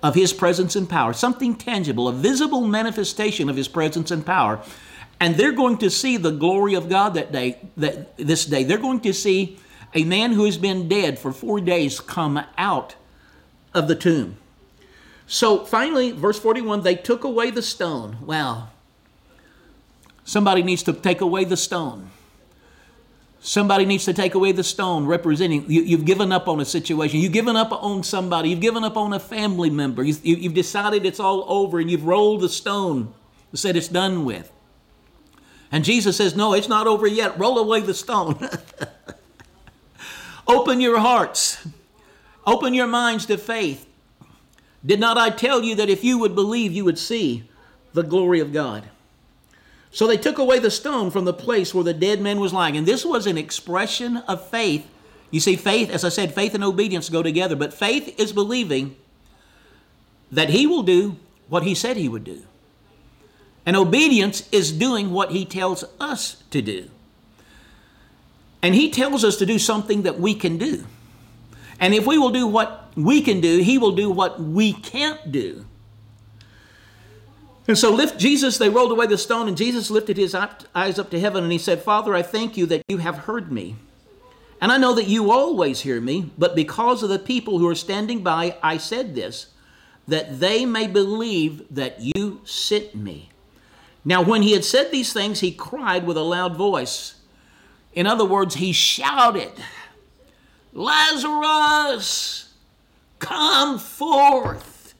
of 0.01 0.15
His 0.15 0.33
presence 0.33 0.75
and 0.75 0.89
power, 0.89 1.13
something 1.13 1.55
tangible, 1.55 2.07
a 2.07 2.13
visible 2.13 2.61
manifestation 2.61 3.49
of 3.49 3.55
His 3.55 3.67
presence 3.67 4.11
and 4.11 4.25
power. 4.25 4.61
And 5.19 5.35
they're 5.35 5.51
going 5.51 5.77
to 5.77 5.89
see 5.89 6.17
the 6.17 6.31
glory 6.31 6.73
of 6.73 6.89
God 6.89 7.13
that 7.13 7.31
day, 7.31 7.57
that 7.77 8.17
this 8.17 8.45
day. 8.45 8.63
They're 8.63 8.77
going 8.77 9.01
to 9.01 9.13
see 9.13 9.59
a 9.93 10.03
man 10.03 10.33
who 10.33 10.45
has 10.45 10.57
been 10.57 10.87
dead 10.87 11.19
for 11.19 11.31
four 11.31 11.59
days 11.59 11.99
come 11.99 12.43
out 12.57 12.95
of 13.73 13.87
the 13.87 13.95
tomb. 13.95 14.37
So 15.27 15.65
finally, 15.65 16.11
verse 16.11 16.39
41, 16.39 16.81
they 16.81 16.95
took 16.95 17.23
away 17.23 17.49
the 17.49 17.61
stone. 17.61 18.17
Wow. 18.21 18.69
Somebody 20.25 20.63
needs 20.63 20.83
to 20.83 20.93
take 20.93 21.21
away 21.21 21.43
the 21.43 21.57
stone. 21.57 22.09
Somebody 23.39 23.85
needs 23.85 24.05
to 24.05 24.13
take 24.13 24.35
away 24.35 24.53
the 24.53 24.63
stone 24.63 25.05
representing 25.05 25.69
you, 25.69 25.97
have 25.97 26.05
given 26.05 26.31
up 26.31 26.47
on 26.47 26.61
a 26.61 26.65
situation. 26.65 27.19
You've 27.19 27.33
given 27.33 27.57
up 27.57 27.73
on 27.73 28.01
somebody. 28.03 28.49
You've 28.49 28.61
given 28.61 28.85
up 28.85 28.95
on 28.95 29.11
a 29.11 29.19
family 29.19 29.69
member. 29.69 30.01
You, 30.01 30.15
you've 30.23 30.53
decided 30.53 31.05
it's 31.05 31.19
all 31.19 31.43
over 31.49 31.79
and 31.79 31.91
you've 31.91 32.05
rolled 32.05 32.39
the 32.39 32.47
stone, 32.47 33.13
said 33.53 33.75
it's 33.75 33.89
done 33.89 34.23
with. 34.23 34.49
And 35.73 35.83
Jesus 35.83 36.15
says, 36.15 36.37
No, 36.37 36.53
it's 36.53 36.69
not 36.69 36.87
over 36.87 37.05
yet. 37.05 37.37
Roll 37.37 37.59
away 37.59 37.81
the 37.81 37.93
stone. 37.93 38.39
Open 40.47 40.81
your 40.81 40.99
hearts, 40.99 41.65
open 42.45 42.73
your 42.73 42.87
minds 42.87 43.25
to 43.27 43.37
faith. 43.37 43.87
Did 44.85 44.99
not 44.99 45.17
I 45.17 45.29
tell 45.29 45.63
you 45.63 45.75
that 45.75 45.89
if 45.89 46.03
you 46.03 46.17
would 46.19 46.35
believe, 46.35 46.73
you 46.73 46.83
would 46.83 46.99
see 46.99 47.49
the 47.93 48.03
glory 48.03 48.41
of 48.41 48.51
God? 48.51 48.89
So 49.91 50.07
they 50.07 50.17
took 50.17 50.39
away 50.39 50.59
the 50.59 50.71
stone 50.71 51.11
from 51.11 51.25
the 51.25 51.33
place 51.33 51.73
where 51.73 51.83
the 51.83 51.93
dead 51.93 52.19
man 52.19 52.39
was 52.39 52.51
lying. 52.51 52.75
And 52.75 52.85
this 52.85 53.05
was 53.05 53.27
an 53.27 53.37
expression 53.37 54.17
of 54.17 54.45
faith. 54.49 54.89
You 55.29 55.39
see, 55.39 55.55
faith, 55.55 55.89
as 55.91 56.03
I 56.03 56.09
said, 56.09 56.33
faith 56.33 56.55
and 56.55 56.63
obedience 56.63 57.09
go 57.09 57.23
together. 57.23 57.55
But 57.55 57.73
faith 57.73 58.19
is 58.19 58.33
believing 58.33 58.95
that 60.31 60.49
he 60.49 60.65
will 60.65 60.83
do 60.83 61.17
what 61.47 61.63
he 61.63 61.75
said 61.75 61.95
he 61.95 62.09
would 62.09 62.23
do. 62.23 62.41
And 63.65 63.77
obedience 63.77 64.49
is 64.51 64.71
doing 64.71 65.11
what 65.11 65.31
he 65.31 65.45
tells 65.45 65.85
us 65.99 66.43
to 66.49 66.61
do. 66.61 66.89
And 68.63 68.73
he 68.73 68.89
tells 68.89 69.23
us 69.23 69.37
to 69.37 69.45
do 69.45 69.59
something 69.59 70.03
that 70.03 70.19
we 70.19 70.33
can 70.33 70.57
do. 70.57 70.85
And 71.79 71.93
if 71.93 72.07
we 72.07 72.17
will 72.17 72.31
do 72.31 72.47
what 72.47 72.89
we 72.95 73.21
can 73.21 73.41
do, 73.41 73.59
he 73.59 73.77
will 73.77 73.91
do 73.91 74.09
what 74.09 74.41
we 74.41 74.71
can't 74.71 75.31
do. 75.31 75.65
And 77.67 77.77
so 77.77 77.91
lift 77.93 78.17
Jesus, 78.17 78.57
they 78.57 78.69
rolled 78.69 78.91
away 78.91 79.07
the 79.07 79.17
stone, 79.17 79.47
and 79.47 79.55
Jesus 79.55 79.89
lifted 79.89 80.17
his 80.17 80.35
eyes 80.35 80.99
up 80.99 81.09
to 81.11 81.19
heaven 81.19 81.43
and 81.43 81.51
he 81.51 81.57
said, 81.57 81.81
Father, 81.81 82.13
I 82.15 82.21
thank 82.21 82.57
you 82.57 82.65
that 82.67 82.83
you 82.87 82.97
have 82.97 83.19
heard 83.19 83.51
me. 83.51 83.75
And 84.61 84.71
I 84.71 84.77
know 84.77 84.93
that 84.95 85.07
you 85.07 85.31
always 85.31 85.81
hear 85.81 85.99
me, 85.99 86.31
but 86.37 86.55
because 86.55 87.03
of 87.03 87.09
the 87.09 87.19
people 87.19 87.59
who 87.59 87.67
are 87.67 87.75
standing 87.75 88.23
by, 88.23 88.57
I 88.63 88.77
said 88.77 89.13
this, 89.13 89.47
that 90.07 90.39
they 90.39 90.65
may 90.65 90.87
believe 90.87 91.63
that 91.69 91.99
you 91.99 92.41
sent 92.45 92.95
me. 92.95 93.29
Now, 94.05 94.21
when 94.21 94.41
he 94.41 94.53
had 94.53 94.63
said 94.63 94.91
these 94.91 95.11
things, 95.11 95.41
he 95.41 95.51
cried 95.51 96.05
with 96.05 96.17
a 96.17 96.21
loud 96.21 96.55
voice. 96.55 97.15
In 97.93 98.07
other 98.07 98.25
words, 98.25 98.55
he 98.55 98.71
shouted, 98.71 99.51
Lazarus, 100.73 102.49
come 103.19 103.77
forth. 103.77 104.95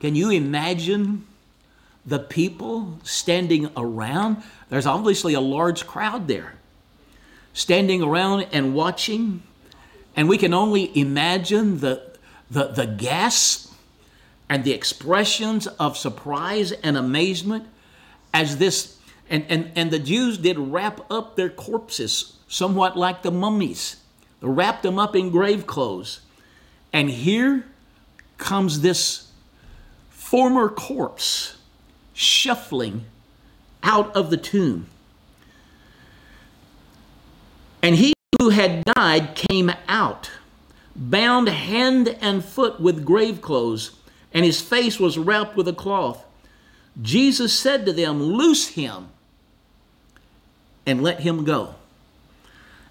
Can 0.00 0.14
you 0.14 0.30
imagine 0.30 1.26
the 2.06 2.18
people 2.18 2.98
standing 3.02 3.70
around. 3.76 4.42
There's 4.68 4.86
obviously 4.86 5.34
a 5.34 5.40
large 5.40 5.86
crowd 5.86 6.28
there 6.28 6.54
standing 7.52 8.02
around 8.02 8.46
and 8.52 8.74
watching. 8.74 9.42
And 10.16 10.28
we 10.28 10.38
can 10.38 10.52
only 10.52 10.96
imagine 10.98 11.80
the, 11.80 12.02
the, 12.50 12.68
the 12.68 12.86
gasp 12.86 13.72
and 14.48 14.64
the 14.64 14.72
expressions 14.72 15.66
of 15.66 15.96
surprise 15.96 16.72
and 16.72 16.96
amazement 16.96 17.66
as 18.32 18.58
this. 18.58 18.93
And, 19.30 19.44
and, 19.48 19.72
and 19.74 19.90
the 19.90 19.98
Jews 19.98 20.38
did 20.38 20.58
wrap 20.58 21.00
up 21.10 21.36
their 21.36 21.48
corpses 21.50 22.36
somewhat 22.48 22.96
like 22.96 23.22
the 23.22 23.30
mummies, 23.30 23.96
they 24.40 24.48
wrapped 24.48 24.82
them 24.82 24.98
up 24.98 25.16
in 25.16 25.30
grave 25.30 25.66
clothes. 25.66 26.20
And 26.92 27.10
here 27.10 27.66
comes 28.38 28.80
this 28.80 29.32
former 30.08 30.68
corpse 30.68 31.56
shuffling 32.12 33.04
out 33.82 34.14
of 34.14 34.30
the 34.30 34.36
tomb. 34.36 34.86
And 37.82 37.96
he 37.96 38.14
who 38.40 38.50
had 38.50 38.84
died 38.84 39.34
came 39.34 39.72
out, 39.88 40.30
bound 40.96 41.48
hand 41.48 42.16
and 42.20 42.44
foot 42.44 42.80
with 42.80 43.04
grave 43.04 43.40
clothes, 43.42 43.96
and 44.32 44.44
his 44.44 44.60
face 44.60 44.98
was 44.98 45.18
wrapped 45.18 45.56
with 45.56 45.68
a 45.68 45.72
cloth. 45.72 46.24
Jesus 47.00 47.58
said 47.58 47.86
to 47.86 47.92
them, 47.92 48.22
Loose 48.22 48.68
him 48.68 49.08
and 50.86 51.02
let 51.02 51.20
him 51.20 51.44
go. 51.44 51.74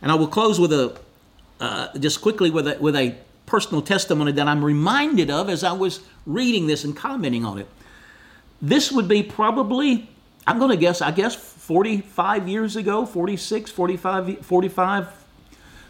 And 0.01 0.12
I 0.12 0.15
will 0.15 0.27
close 0.27 0.60
with 0.60 0.74
a, 0.74 1.00
uh, 1.60 1.98
just 1.98 2.22
quickly 2.22 2.50
with 2.50 2.67
a, 2.67 2.77
with 2.79 2.95
a 2.95 3.15
personal 3.45 3.81
testimony 3.81 4.31
that 4.33 4.48
I'm 4.48 4.63
reminded 4.63 5.29
of 5.29 5.50
as 5.50 5.63
I 5.63 5.72
was 5.72 6.01
reading 6.25 6.67
this 6.67 6.83
and 6.83 6.95
commenting 6.95 7.45
on 7.45 7.60
it. 7.60 7.67
This 8.62 8.91
would 8.91 9.07
be 9.07 9.24
probably, 9.24 10.10
I'm 10.48 10.60
going 10.60 10.72
to 10.72 10.77
guess, 10.77 11.01
I 11.01 11.12
guess 11.12 11.36
45 11.36 12.48
years 12.50 12.75
ago, 12.75 13.05
46, 13.05 13.72
45, 13.72 14.45
45, 14.45 15.25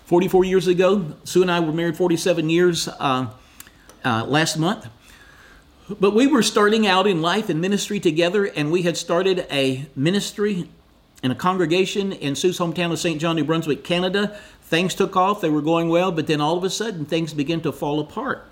44 0.05 0.46
years 0.46 0.67
ago. 0.67 1.13
Sue 1.24 1.41
and 1.41 1.51
I 1.51 1.60
were 1.60 1.72
married 1.72 1.98
47 1.98 2.50
years 2.50 2.88
uh, 2.88 3.27
uh, 4.03 4.25
last 4.25 4.58
month. 4.58 4.88
But 5.90 6.13
we 6.13 6.28
were 6.28 6.44
starting 6.44 6.88
out 6.88 7.08
in 7.08 7.22
life 7.22 7.50
and 7.50 7.60
ministry 7.60 8.00
together, 8.00 8.46
and 8.46 8.72
we 8.72 8.84
had 8.84 8.96
started 8.96 9.46
a 9.52 9.86
ministry 9.96 10.70
and 11.22 11.32
a 11.32 11.36
congregation 11.36 12.13
in 12.13 12.36
Sue's 12.36 12.58
hometown 12.58 12.92
of 12.92 13.00
St. 13.00 13.20
John, 13.20 13.36
New 13.36 13.44
Brunswick, 13.44 13.84
Canada. 13.84 14.38
Things 14.62 14.96
took 14.96 15.18
off, 15.18 15.42
they 15.42 15.50
were 15.50 15.62
going 15.62 15.90
well, 15.90 16.12
but 16.12 16.28
then 16.28 16.42
all 16.42 16.58
of 16.58 16.63
a 16.63 16.70
sudden 16.70 17.06
things 17.06 17.34
began 17.34 17.62
to 17.62 17.72
fall 17.72 18.00
apart. 18.00 18.46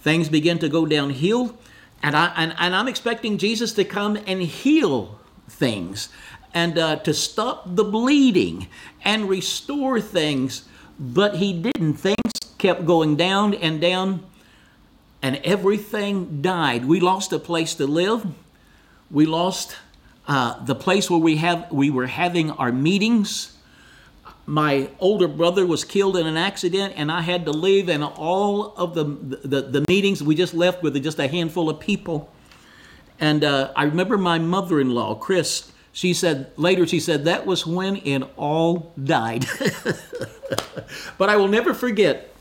Things 0.00 0.28
began 0.28 0.58
to 0.58 0.68
go 0.68 0.86
downhill. 0.86 1.56
And, 2.02 2.14
I, 2.14 2.32
and, 2.36 2.54
and 2.58 2.74
I'm 2.74 2.88
expecting 2.88 3.38
Jesus 3.38 3.72
to 3.74 3.84
come 3.84 4.18
and 4.26 4.42
heal 4.42 5.18
things 5.48 6.10
and 6.54 6.78
uh, 6.78 6.96
to 6.96 7.12
stop 7.12 7.64
the 7.74 7.84
bleeding 7.84 8.68
and 9.02 9.28
restore 9.28 10.00
things. 10.00 10.64
But 10.98 11.36
he 11.36 11.52
didn't. 11.52 11.94
Things 11.94 12.32
kept 12.58 12.86
going 12.86 13.16
down 13.16 13.54
and 13.54 13.80
down, 13.80 14.24
and 15.22 15.36
everything 15.44 16.42
died. 16.42 16.84
We 16.84 17.00
lost 17.00 17.32
a 17.32 17.38
place 17.38 17.74
to 17.76 17.86
live. 17.86 18.26
We 19.10 19.26
lost 19.26 19.76
uh, 20.28 20.64
the 20.64 20.74
place 20.74 21.10
where 21.10 21.20
we 21.20 21.36
have 21.36 21.70
we 21.70 21.90
were 21.90 22.06
having 22.06 22.50
our 22.50 22.72
meetings 22.72 23.56
my 24.46 24.88
older 25.00 25.26
brother 25.26 25.66
was 25.66 25.84
killed 25.84 26.16
in 26.16 26.26
an 26.26 26.36
accident 26.36 26.94
and 26.96 27.10
I 27.10 27.20
had 27.20 27.44
to 27.46 27.50
leave 27.50 27.88
and 27.88 28.04
all 28.04 28.74
of 28.76 28.94
the, 28.94 29.04
the, 29.04 29.62
the 29.62 29.84
meetings 29.88 30.22
we 30.22 30.36
just 30.36 30.54
left 30.54 30.82
with 30.82 31.00
just 31.02 31.18
a 31.18 31.26
handful 31.26 31.68
of 31.68 31.80
people. 31.80 32.32
And 33.18 33.42
uh, 33.42 33.72
I 33.74 33.84
remember 33.84 34.16
my 34.16 34.38
mother-in-law, 34.38 35.16
Chris, 35.16 35.72
she 35.92 36.14
said, 36.14 36.52
later 36.56 36.86
she 36.86 37.00
said, 37.00 37.24
that 37.24 37.44
was 37.44 37.66
when 37.66 37.96
it 37.96 38.22
all 38.36 38.92
died. 39.02 39.46
but 41.18 41.28
I 41.28 41.36
will 41.36 41.48
never 41.48 41.74
forget, 41.74 42.32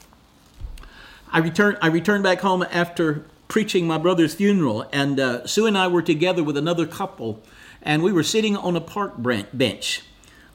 I 1.36 1.39
returned, 1.39 1.77
I 1.82 1.88
returned 1.88 2.24
back 2.24 2.39
home 2.39 2.65
after 2.72 3.25
preaching 3.50 3.86
my 3.86 3.98
brother's 3.98 4.34
funeral 4.34 4.88
and 4.94 5.20
uh, 5.20 5.46
Sue 5.46 5.65
and 5.65 5.77
I 5.77 5.89
were 5.89 6.01
together 6.01 6.42
with 6.46 6.56
another 6.56 6.88
couple 6.88 7.44
and 7.82 8.01
we 8.01 8.13
were 8.13 8.24
sitting 8.24 8.56
on 8.56 8.77
a 8.77 8.80
park 8.80 9.15
bench 9.18 10.01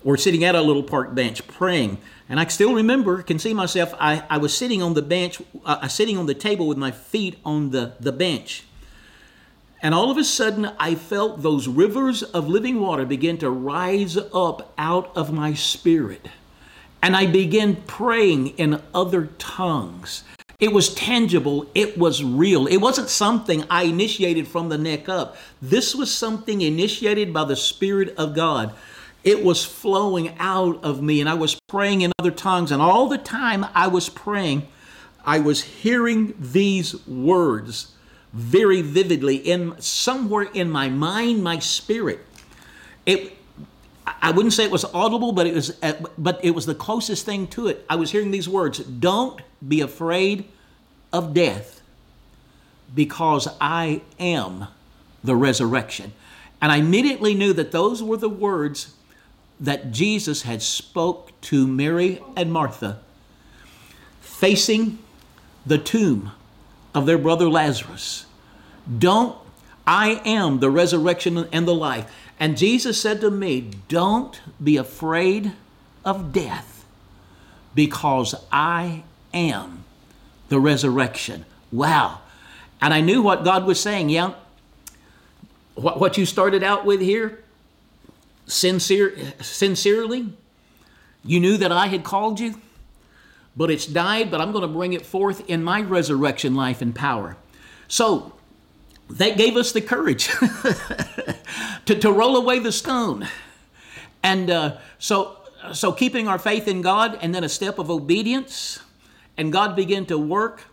or 0.03 0.17
sitting 0.17 0.43
at 0.43 0.55
a 0.55 0.63
little 0.63 0.83
park 0.83 1.15
bench 1.15 1.47
praying. 1.47 1.99
And 2.31 2.41
I 2.41 2.47
still 2.47 2.73
remember, 2.73 3.23
can 3.23 3.39
see 3.39 3.53
myself, 3.53 3.93
I, 4.01 4.25
I 4.31 4.39
was 4.39 4.57
sitting 4.57 4.81
on 4.81 4.95
the 4.95 5.03
bench, 5.03 5.43
uh, 5.67 5.87
sitting 5.87 6.17
on 6.17 6.25
the 6.25 6.33
table 6.33 6.67
with 6.67 6.79
my 6.79 6.93
feet 6.93 7.37
on 7.45 7.73
the, 7.73 7.93
the 8.01 8.11
bench. 8.11 8.65
And 9.83 9.95
all 9.95 10.11
of 10.11 10.17
a 10.17 10.25
sudden, 10.25 10.71
I 10.79 10.95
felt 10.95 11.43
those 11.43 11.69
rivers 11.69 12.23
of 12.23 12.49
living 12.49 12.81
water 12.81 13.05
begin 13.05 13.37
to 13.39 13.51
rise 13.51 14.17
up 14.17 14.73
out 14.79 15.15
of 15.15 15.31
my 15.31 15.53
spirit. 15.53 16.27
And 17.03 17.15
I 17.15 17.27
began 17.27 17.77
praying 17.83 18.59
in 18.59 18.81
other 18.95 19.27
tongues. 19.37 20.25
It 20.61 20.73
was 20.73 20.95
tangible, 20.95 21.67
it 21.75 21.97
was 21.97 22.23
real. 22.23 22.67
It 22.67 22.77
wasn't 22.77 23.09
something 23.09 23.65
I 23.71 23.85
initiated 23.85 24.47
from 24.47 24.69
the 24.69 24.77
neck 24.77 25.09
up. 25.09 25.37
This 25.63 25.95
was 25.95 26.13
something 26.13 26.61
initiated 26.61 27.33
by 27.33 27.45
the 27.45 27.57
Spirit 27.57 28.15
of 28.19 28.35
God. 28.35 28.75
it 29.23 29.45
was 29.45 29.65
flowing 29.65 30.35
out 30.39 30.83
of 30.83 31.03
me, 31.03 31.21
and 31.21 31.29
I 31.29 31.35
was 31.35 31.59
praying 31.69 32.01
in 32.03 32.13
other 32.19 32.31
tongues. 32.31 32.73
And 32.73 32.81
all 32.81 33.09
the 33.09 33.19
time 33.19 33.67
I 33.75 33.87
was 33.87 34.09
praying, 34.09 34.67
I 35.25 35.41
was 35.41 35.63
hearing 35.63 36.35
these 36.39 37.07
words 37.07 37.93
very 38.33 38.81
vividly 38.81 39.37
in 39.37 39.79
somewhere 39.81 40.49
in 40.55 40.71
my 40.71 40.89
mind, 40.89 41.43
my 41.43 41.59
spirit. 41.59 42.25
It 43.05 43.37
I 44.23 44.31
wouldn't 44.31 44.53
say 44.53 44.65
it 44.65 44.71
was 44.71 44.85
audible, 44.85 45.33
but 45.33 45.47
it 45.47 45.55
was 45.55 45.77
uh, 45.83 45.95
but 46.17 46.45
it 46.45 46.53
was 46.53 46.67
the 46.67 46.75
closest 46.75 47.25
thing 47.27 47.47
to 47.49 47.69
it. 47.69 47.85
I 47.89 47.97
was 47.97 48.11
hearing 48.11 48.31
these 48.31 48.49
words, 48.49 48.79
"Don't 48.79 49.41
be 49.67 49.81
afraid 49.81 50.45
of 51.13 51.35
death, 51.35 51.81
because 52.95 53.49
I 53.61 54.03
am 54.19 54.67
the 55.23 55.37
resurrection." 55.37 56.13
And 56.61 56.71
I 56.71 56.77
immediately 56.77 57.35
knew 57.35 57.53
that 57.55 57.73
those 57.73 58.03
were 58.03 58.19
the 58.19 58.29
words 58.29 58.95
that 59.59 59.93
Jesus 59.93 60.43
had 60.43 60.63
spoke 60.63 61.39
to 61.43 61.67
Mary 61.67 62.23
and 62.37 62.53
Martha 62.53 63.01
facing 64.21 64.99
the 65.67 65.79
tomb 65.79 66.33
of 66.95 67.07
their 67.07 67.19
brother 67.19 67.49
Lazarus. 67.49 68.27
Don't, 68.99 69.37
I 69.87 70.21
am 70.25 70.61
the 70.61 70.71
resurrection 70.71 71.47
and 71.53 71.69
the 71.69 71.75
life. 71.75 72.11
And 72.41 72.57
Jesus 72.57 72.99
said 72.99 73.21
to 73.21 73.31
me, 73.31 73.71
Don't 73.89 74.41
be 74.63 74.79
afraid 74.79 75.53
of 76.05 76.33
death 76.33 76.87
because 77.75 78.35
I 78.51 79.05
am 79.35 79.85
the 80.49 80.59
resurrection. 80.59 81.45
Wow. 81.71 82.21
And 82.81 82.95
I 82.95 83.03
knew 83.03 83.21
what 83.21 83.45
God 83.45 83.67
was 83.67 83.79
saying. 83.79 84.09
Yeah, 84.09 84.33
what, 85.75 86.01
what 86.01 86.17
you 86.17 86.25
started 86.25 86.63
out 86.63 86.87
with 86.87 87.01
here, 87.01 87.45
sincere, 88.47 89.15
sincerely, 89.41 90.33
you 91.23 91.41
knew 91.41 91.59
that 91.59 91.71
I 91.71 91.89
had 91.89 92.05
called 92.05 92.41
you, 92.41 92.59
but 93.55 93.71
it's 93.71 93.85
died, 93.85 94.31
but 94.31 94.41
I'm 94.41 94.53
going 94.53 94.63
to 94.63 94.69
bring 94.69 94.95
it 94.95 95.05
forth 95.05 95.49
in 95.49 95.63
my 95.63 95.83
resurrection 95.83 96.55
life 96.55 96.81
and 96.81 96.95
power. 96.95 97.37
So 97.87 98.33
that 99.13 99.37
gave 99.37 99.57
us 99.57 99.73
the 99.73 99.81
courage 99.81 100.29
to, 101.87 101.95
to 101.95 102.13
roll 102.13 102.37
away 102.37 102.59
the 102.59 102.73
stone. 102.73 103.27
And 104.23 104.51
uh, 104.51 104.79
so, 104.99 105.39
so 105.73 105.93
keeping 105.93 106.29
our 106.29 106.39
faith 106.39 106.69
in 106.69 106.83
God 106.83 107.19
and 107.21 107.35
then 107.35 107.45
a 107.45 107.49
step 107.49 107.79
of 107.79 107.91
obedience, 107.91 108.81
and 109.37 109.53
God 109.53 109.75
began 109.75 110.07
to 110.07 110.19
work. 110.19 110.65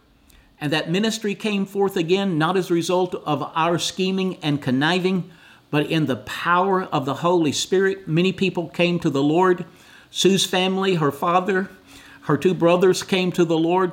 And 0.60 0.74
that 0.74 0.90
ministry 0.90 1.36
came 1.36 1.66
forth 1.66 1.96
again, 1.96 2.38
not 2.38 2.58
as 2.58 2.72
a 2.72 2.74
result 2.74 3.14
of 3.14 3.44
our 3.56 3.78
scheming 3.78 4.38
and 4.38 4.62
conniving, 4.62 5.30
but 5.70 5.86
in 5.86 6.06
the 6.06 6.16
power 6.16 6.84
of 6.84 7.06
the 7.06 7.16
Holy 7.16 7.52
Spirit. 7.52 8.08
Many 8.08 8.34
people 8.34 8.68
came 8.68 9.00
to 9.00 9.10
the 9.10 9.22
Lord. 9.22 9.66
Sue's 10.10 10.46
family, 10.46 10.96
her 10.96 11.12
father, 11.12 11.70
her 12.24 12.38
two 12.38 12.54
brothers 12.54 13.04
came 13.04 13.32
to 13.34 13.46
the 13.46 13.58
Lord. 13.58 13.92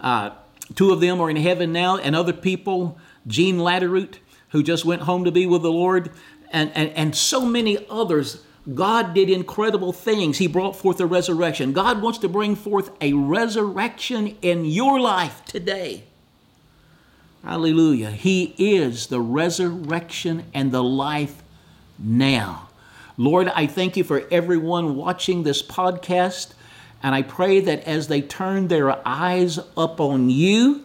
Uh, 0.00 0.30
two 0.74 0.90
of 0.92 1.00
them 1.00 1.20
are 1.20 1.30
in 1.30 1.36
heaven 1.36 1.72
now, 1.72 1.96
and 1.96 2.16
other 2.16 2.32
people, 2.32 2.98
Jean 3.26 3.58
Latteroot, 3.58 4.18
who 4.50 4.62
just 4.62 4.84
went 4.84 5.02
home 5.02 5.24
to 5.24 5.32
be 5.32 5.46
with 5.46 5.62
the 5.62 5.72
Lord, 5.72 6.10
and, 6.50 6.70
and, 6.74 6.90
and 6.90 7.14
so 7.14 7.44
many 7.44 7.78
others. 7.88 8.42
God 8.74 9.14
did 9.14 9.30
incredible 9.30 9.92
things. 9.92 10.38
He 10.38 10.46
brought 10.46 10.76
forth 10.76 11.00
a 11.00 11.06
resurrection. 11.06 11.72
God 11.72 12.02
wants 12.02 12.18
to 12.18 12.28
bring 12.28 12.54
forth 12.54 12.90
a 13.00 13.12
resurrection 13.14 14.36
in 14.42 14.64
your 14.64 15.00
life 15.00 15.44
today. 15.46 16.04
Hallelujah. 17.42 18.10
He 18.10 18.54
is 18.58 19.06
the 19.06 19.20
resurrection 19.20 20.44
and 20.52 20.72
the 20.72 20.82
life 20.82 21.42
now. 21.98 22.68
Lord, 23.16 23.48
I 23.48 23.66
thank 23.66 23.96
you 23.96 24.04
for 24.04 24.24
everyone 24.30 24.96
watching 24.96 25.42
this 25.42 25.62
podcast. 25.62 26.52
And 27.02 27.14
I 27.14 27.22
pray 27.22 27.60
that 27.60 27.84
as 27.84 28.08
they 28.08 28.20
turn 28.20 28.68
their 28.68 29.06
eyes 29.08 29.58
up 29.76 30.00
on 30.00 30.28
you, 30.28 30.84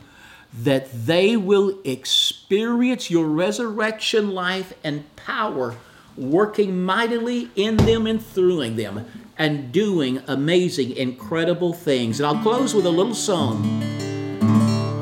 that 0.53 1.05
they 1.05 1.36
will 1.36 1.79
experience 1.84 3.12
your 3.12 3.25
resurrection 3.25 4.31
life 4.31 4.73
and 4.84 5.03
power 5.15 5.75
working 6.17 6.84
mightily 6.84 7.49
in 7.55 7.75
them 7.77 8.08
and 8.08 8.25
through 8.25 8.69
them 8.69 9.05
and 9.38 9.71
doing 9.71 10.21
amazing, 10.27 10.95
incredible 10.95 11.73
things. 11.73 12.19
And 12.19 12.27
I'll 12.27 12.41
close 12.41 12.73
with 12.73 12.86
a 12.86 12.89
little 12.89 13.13
song. 13.13 13.81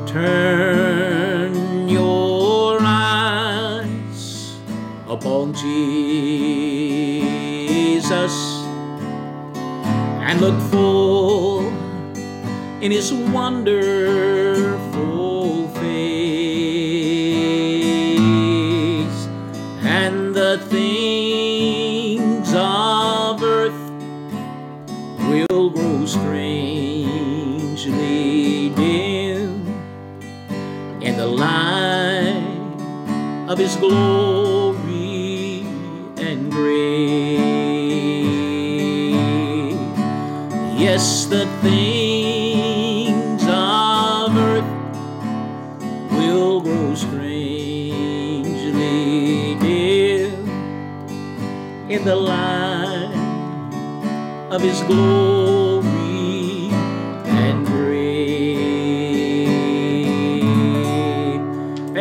Turn 0.06 1.88
your 1.88 2.78
eyes 2.80 4.56
upon 5.06 5.54
Jesus 5.54 6.04
and 10.20 10.40
look 10.40 10.60
full 10.70 11.68
in 12.80 12.90
his 12.90 13.12
wonderful 13.12 14.93
his 33.64 33.76
glory 33.76 35.62
and 36.18 36.52
grace. 36.52 36.84
Yes 40.78 41.24
the 41.24 41.46
things 41.62 43.42
of 43.44 44.36
earth 44.36 44.70
will 46.12 46.60
grow 46.60 46.94
strangely 46.94 48.44
dim 49.64 50.46
in 51.88 52.04
the 52.04 52.16
light 52.16 53.14
of 54.50 54.60
his 54.60 54.82
glory 54.82 55.73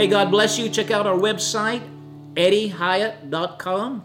Hey, 0.04 0.10
God 0.10 0.32
bless 0.32 0.60
you. 0.60 0.68
Check 0.68 0.92
out 0.92 1.08
our 1.08 1.18
website, 1.18 1.82
eddiehyatt.com. 2.34 4.04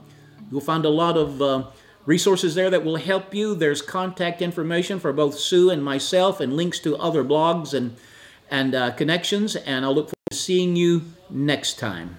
You'll 0.48 0.60
find 0.60 0.84
a 0.84 0.88
lot 0.88 1.16
of 1.16 1.42
uh, 1.42 1.64
resources 2.06 2.54
there 2.54 2.70
that 2.70 2.84
will 2.84 2.98
help 2.98 3.34
you. 3.34 3.56
There's 3.56 3.82
contact 3.82 4.40
information 4.40 5.00
for 5.00 5.12
both 5.12 5.36
Sue 5.36 5.70
and 5.70 5.84
myself, 5.84 6.38
and 6.38 6.54
links 6.54 6.78
to 6.82 6.96
other 6.98 7.24
blogs 7.24 7.74
and 7.74 7.96
and 8.48 8.76
uh, 8.76 8.92
connections. 8.92 9.56
And 9.56 9.84
I'll 9.84 9.92
look 9.92 10.06
forward 10.06 10.30
to 10.30 10.36
seeing 10.36 10.76
you 10.76 11.02
next 11.30 11.80
time. 11.80 12.18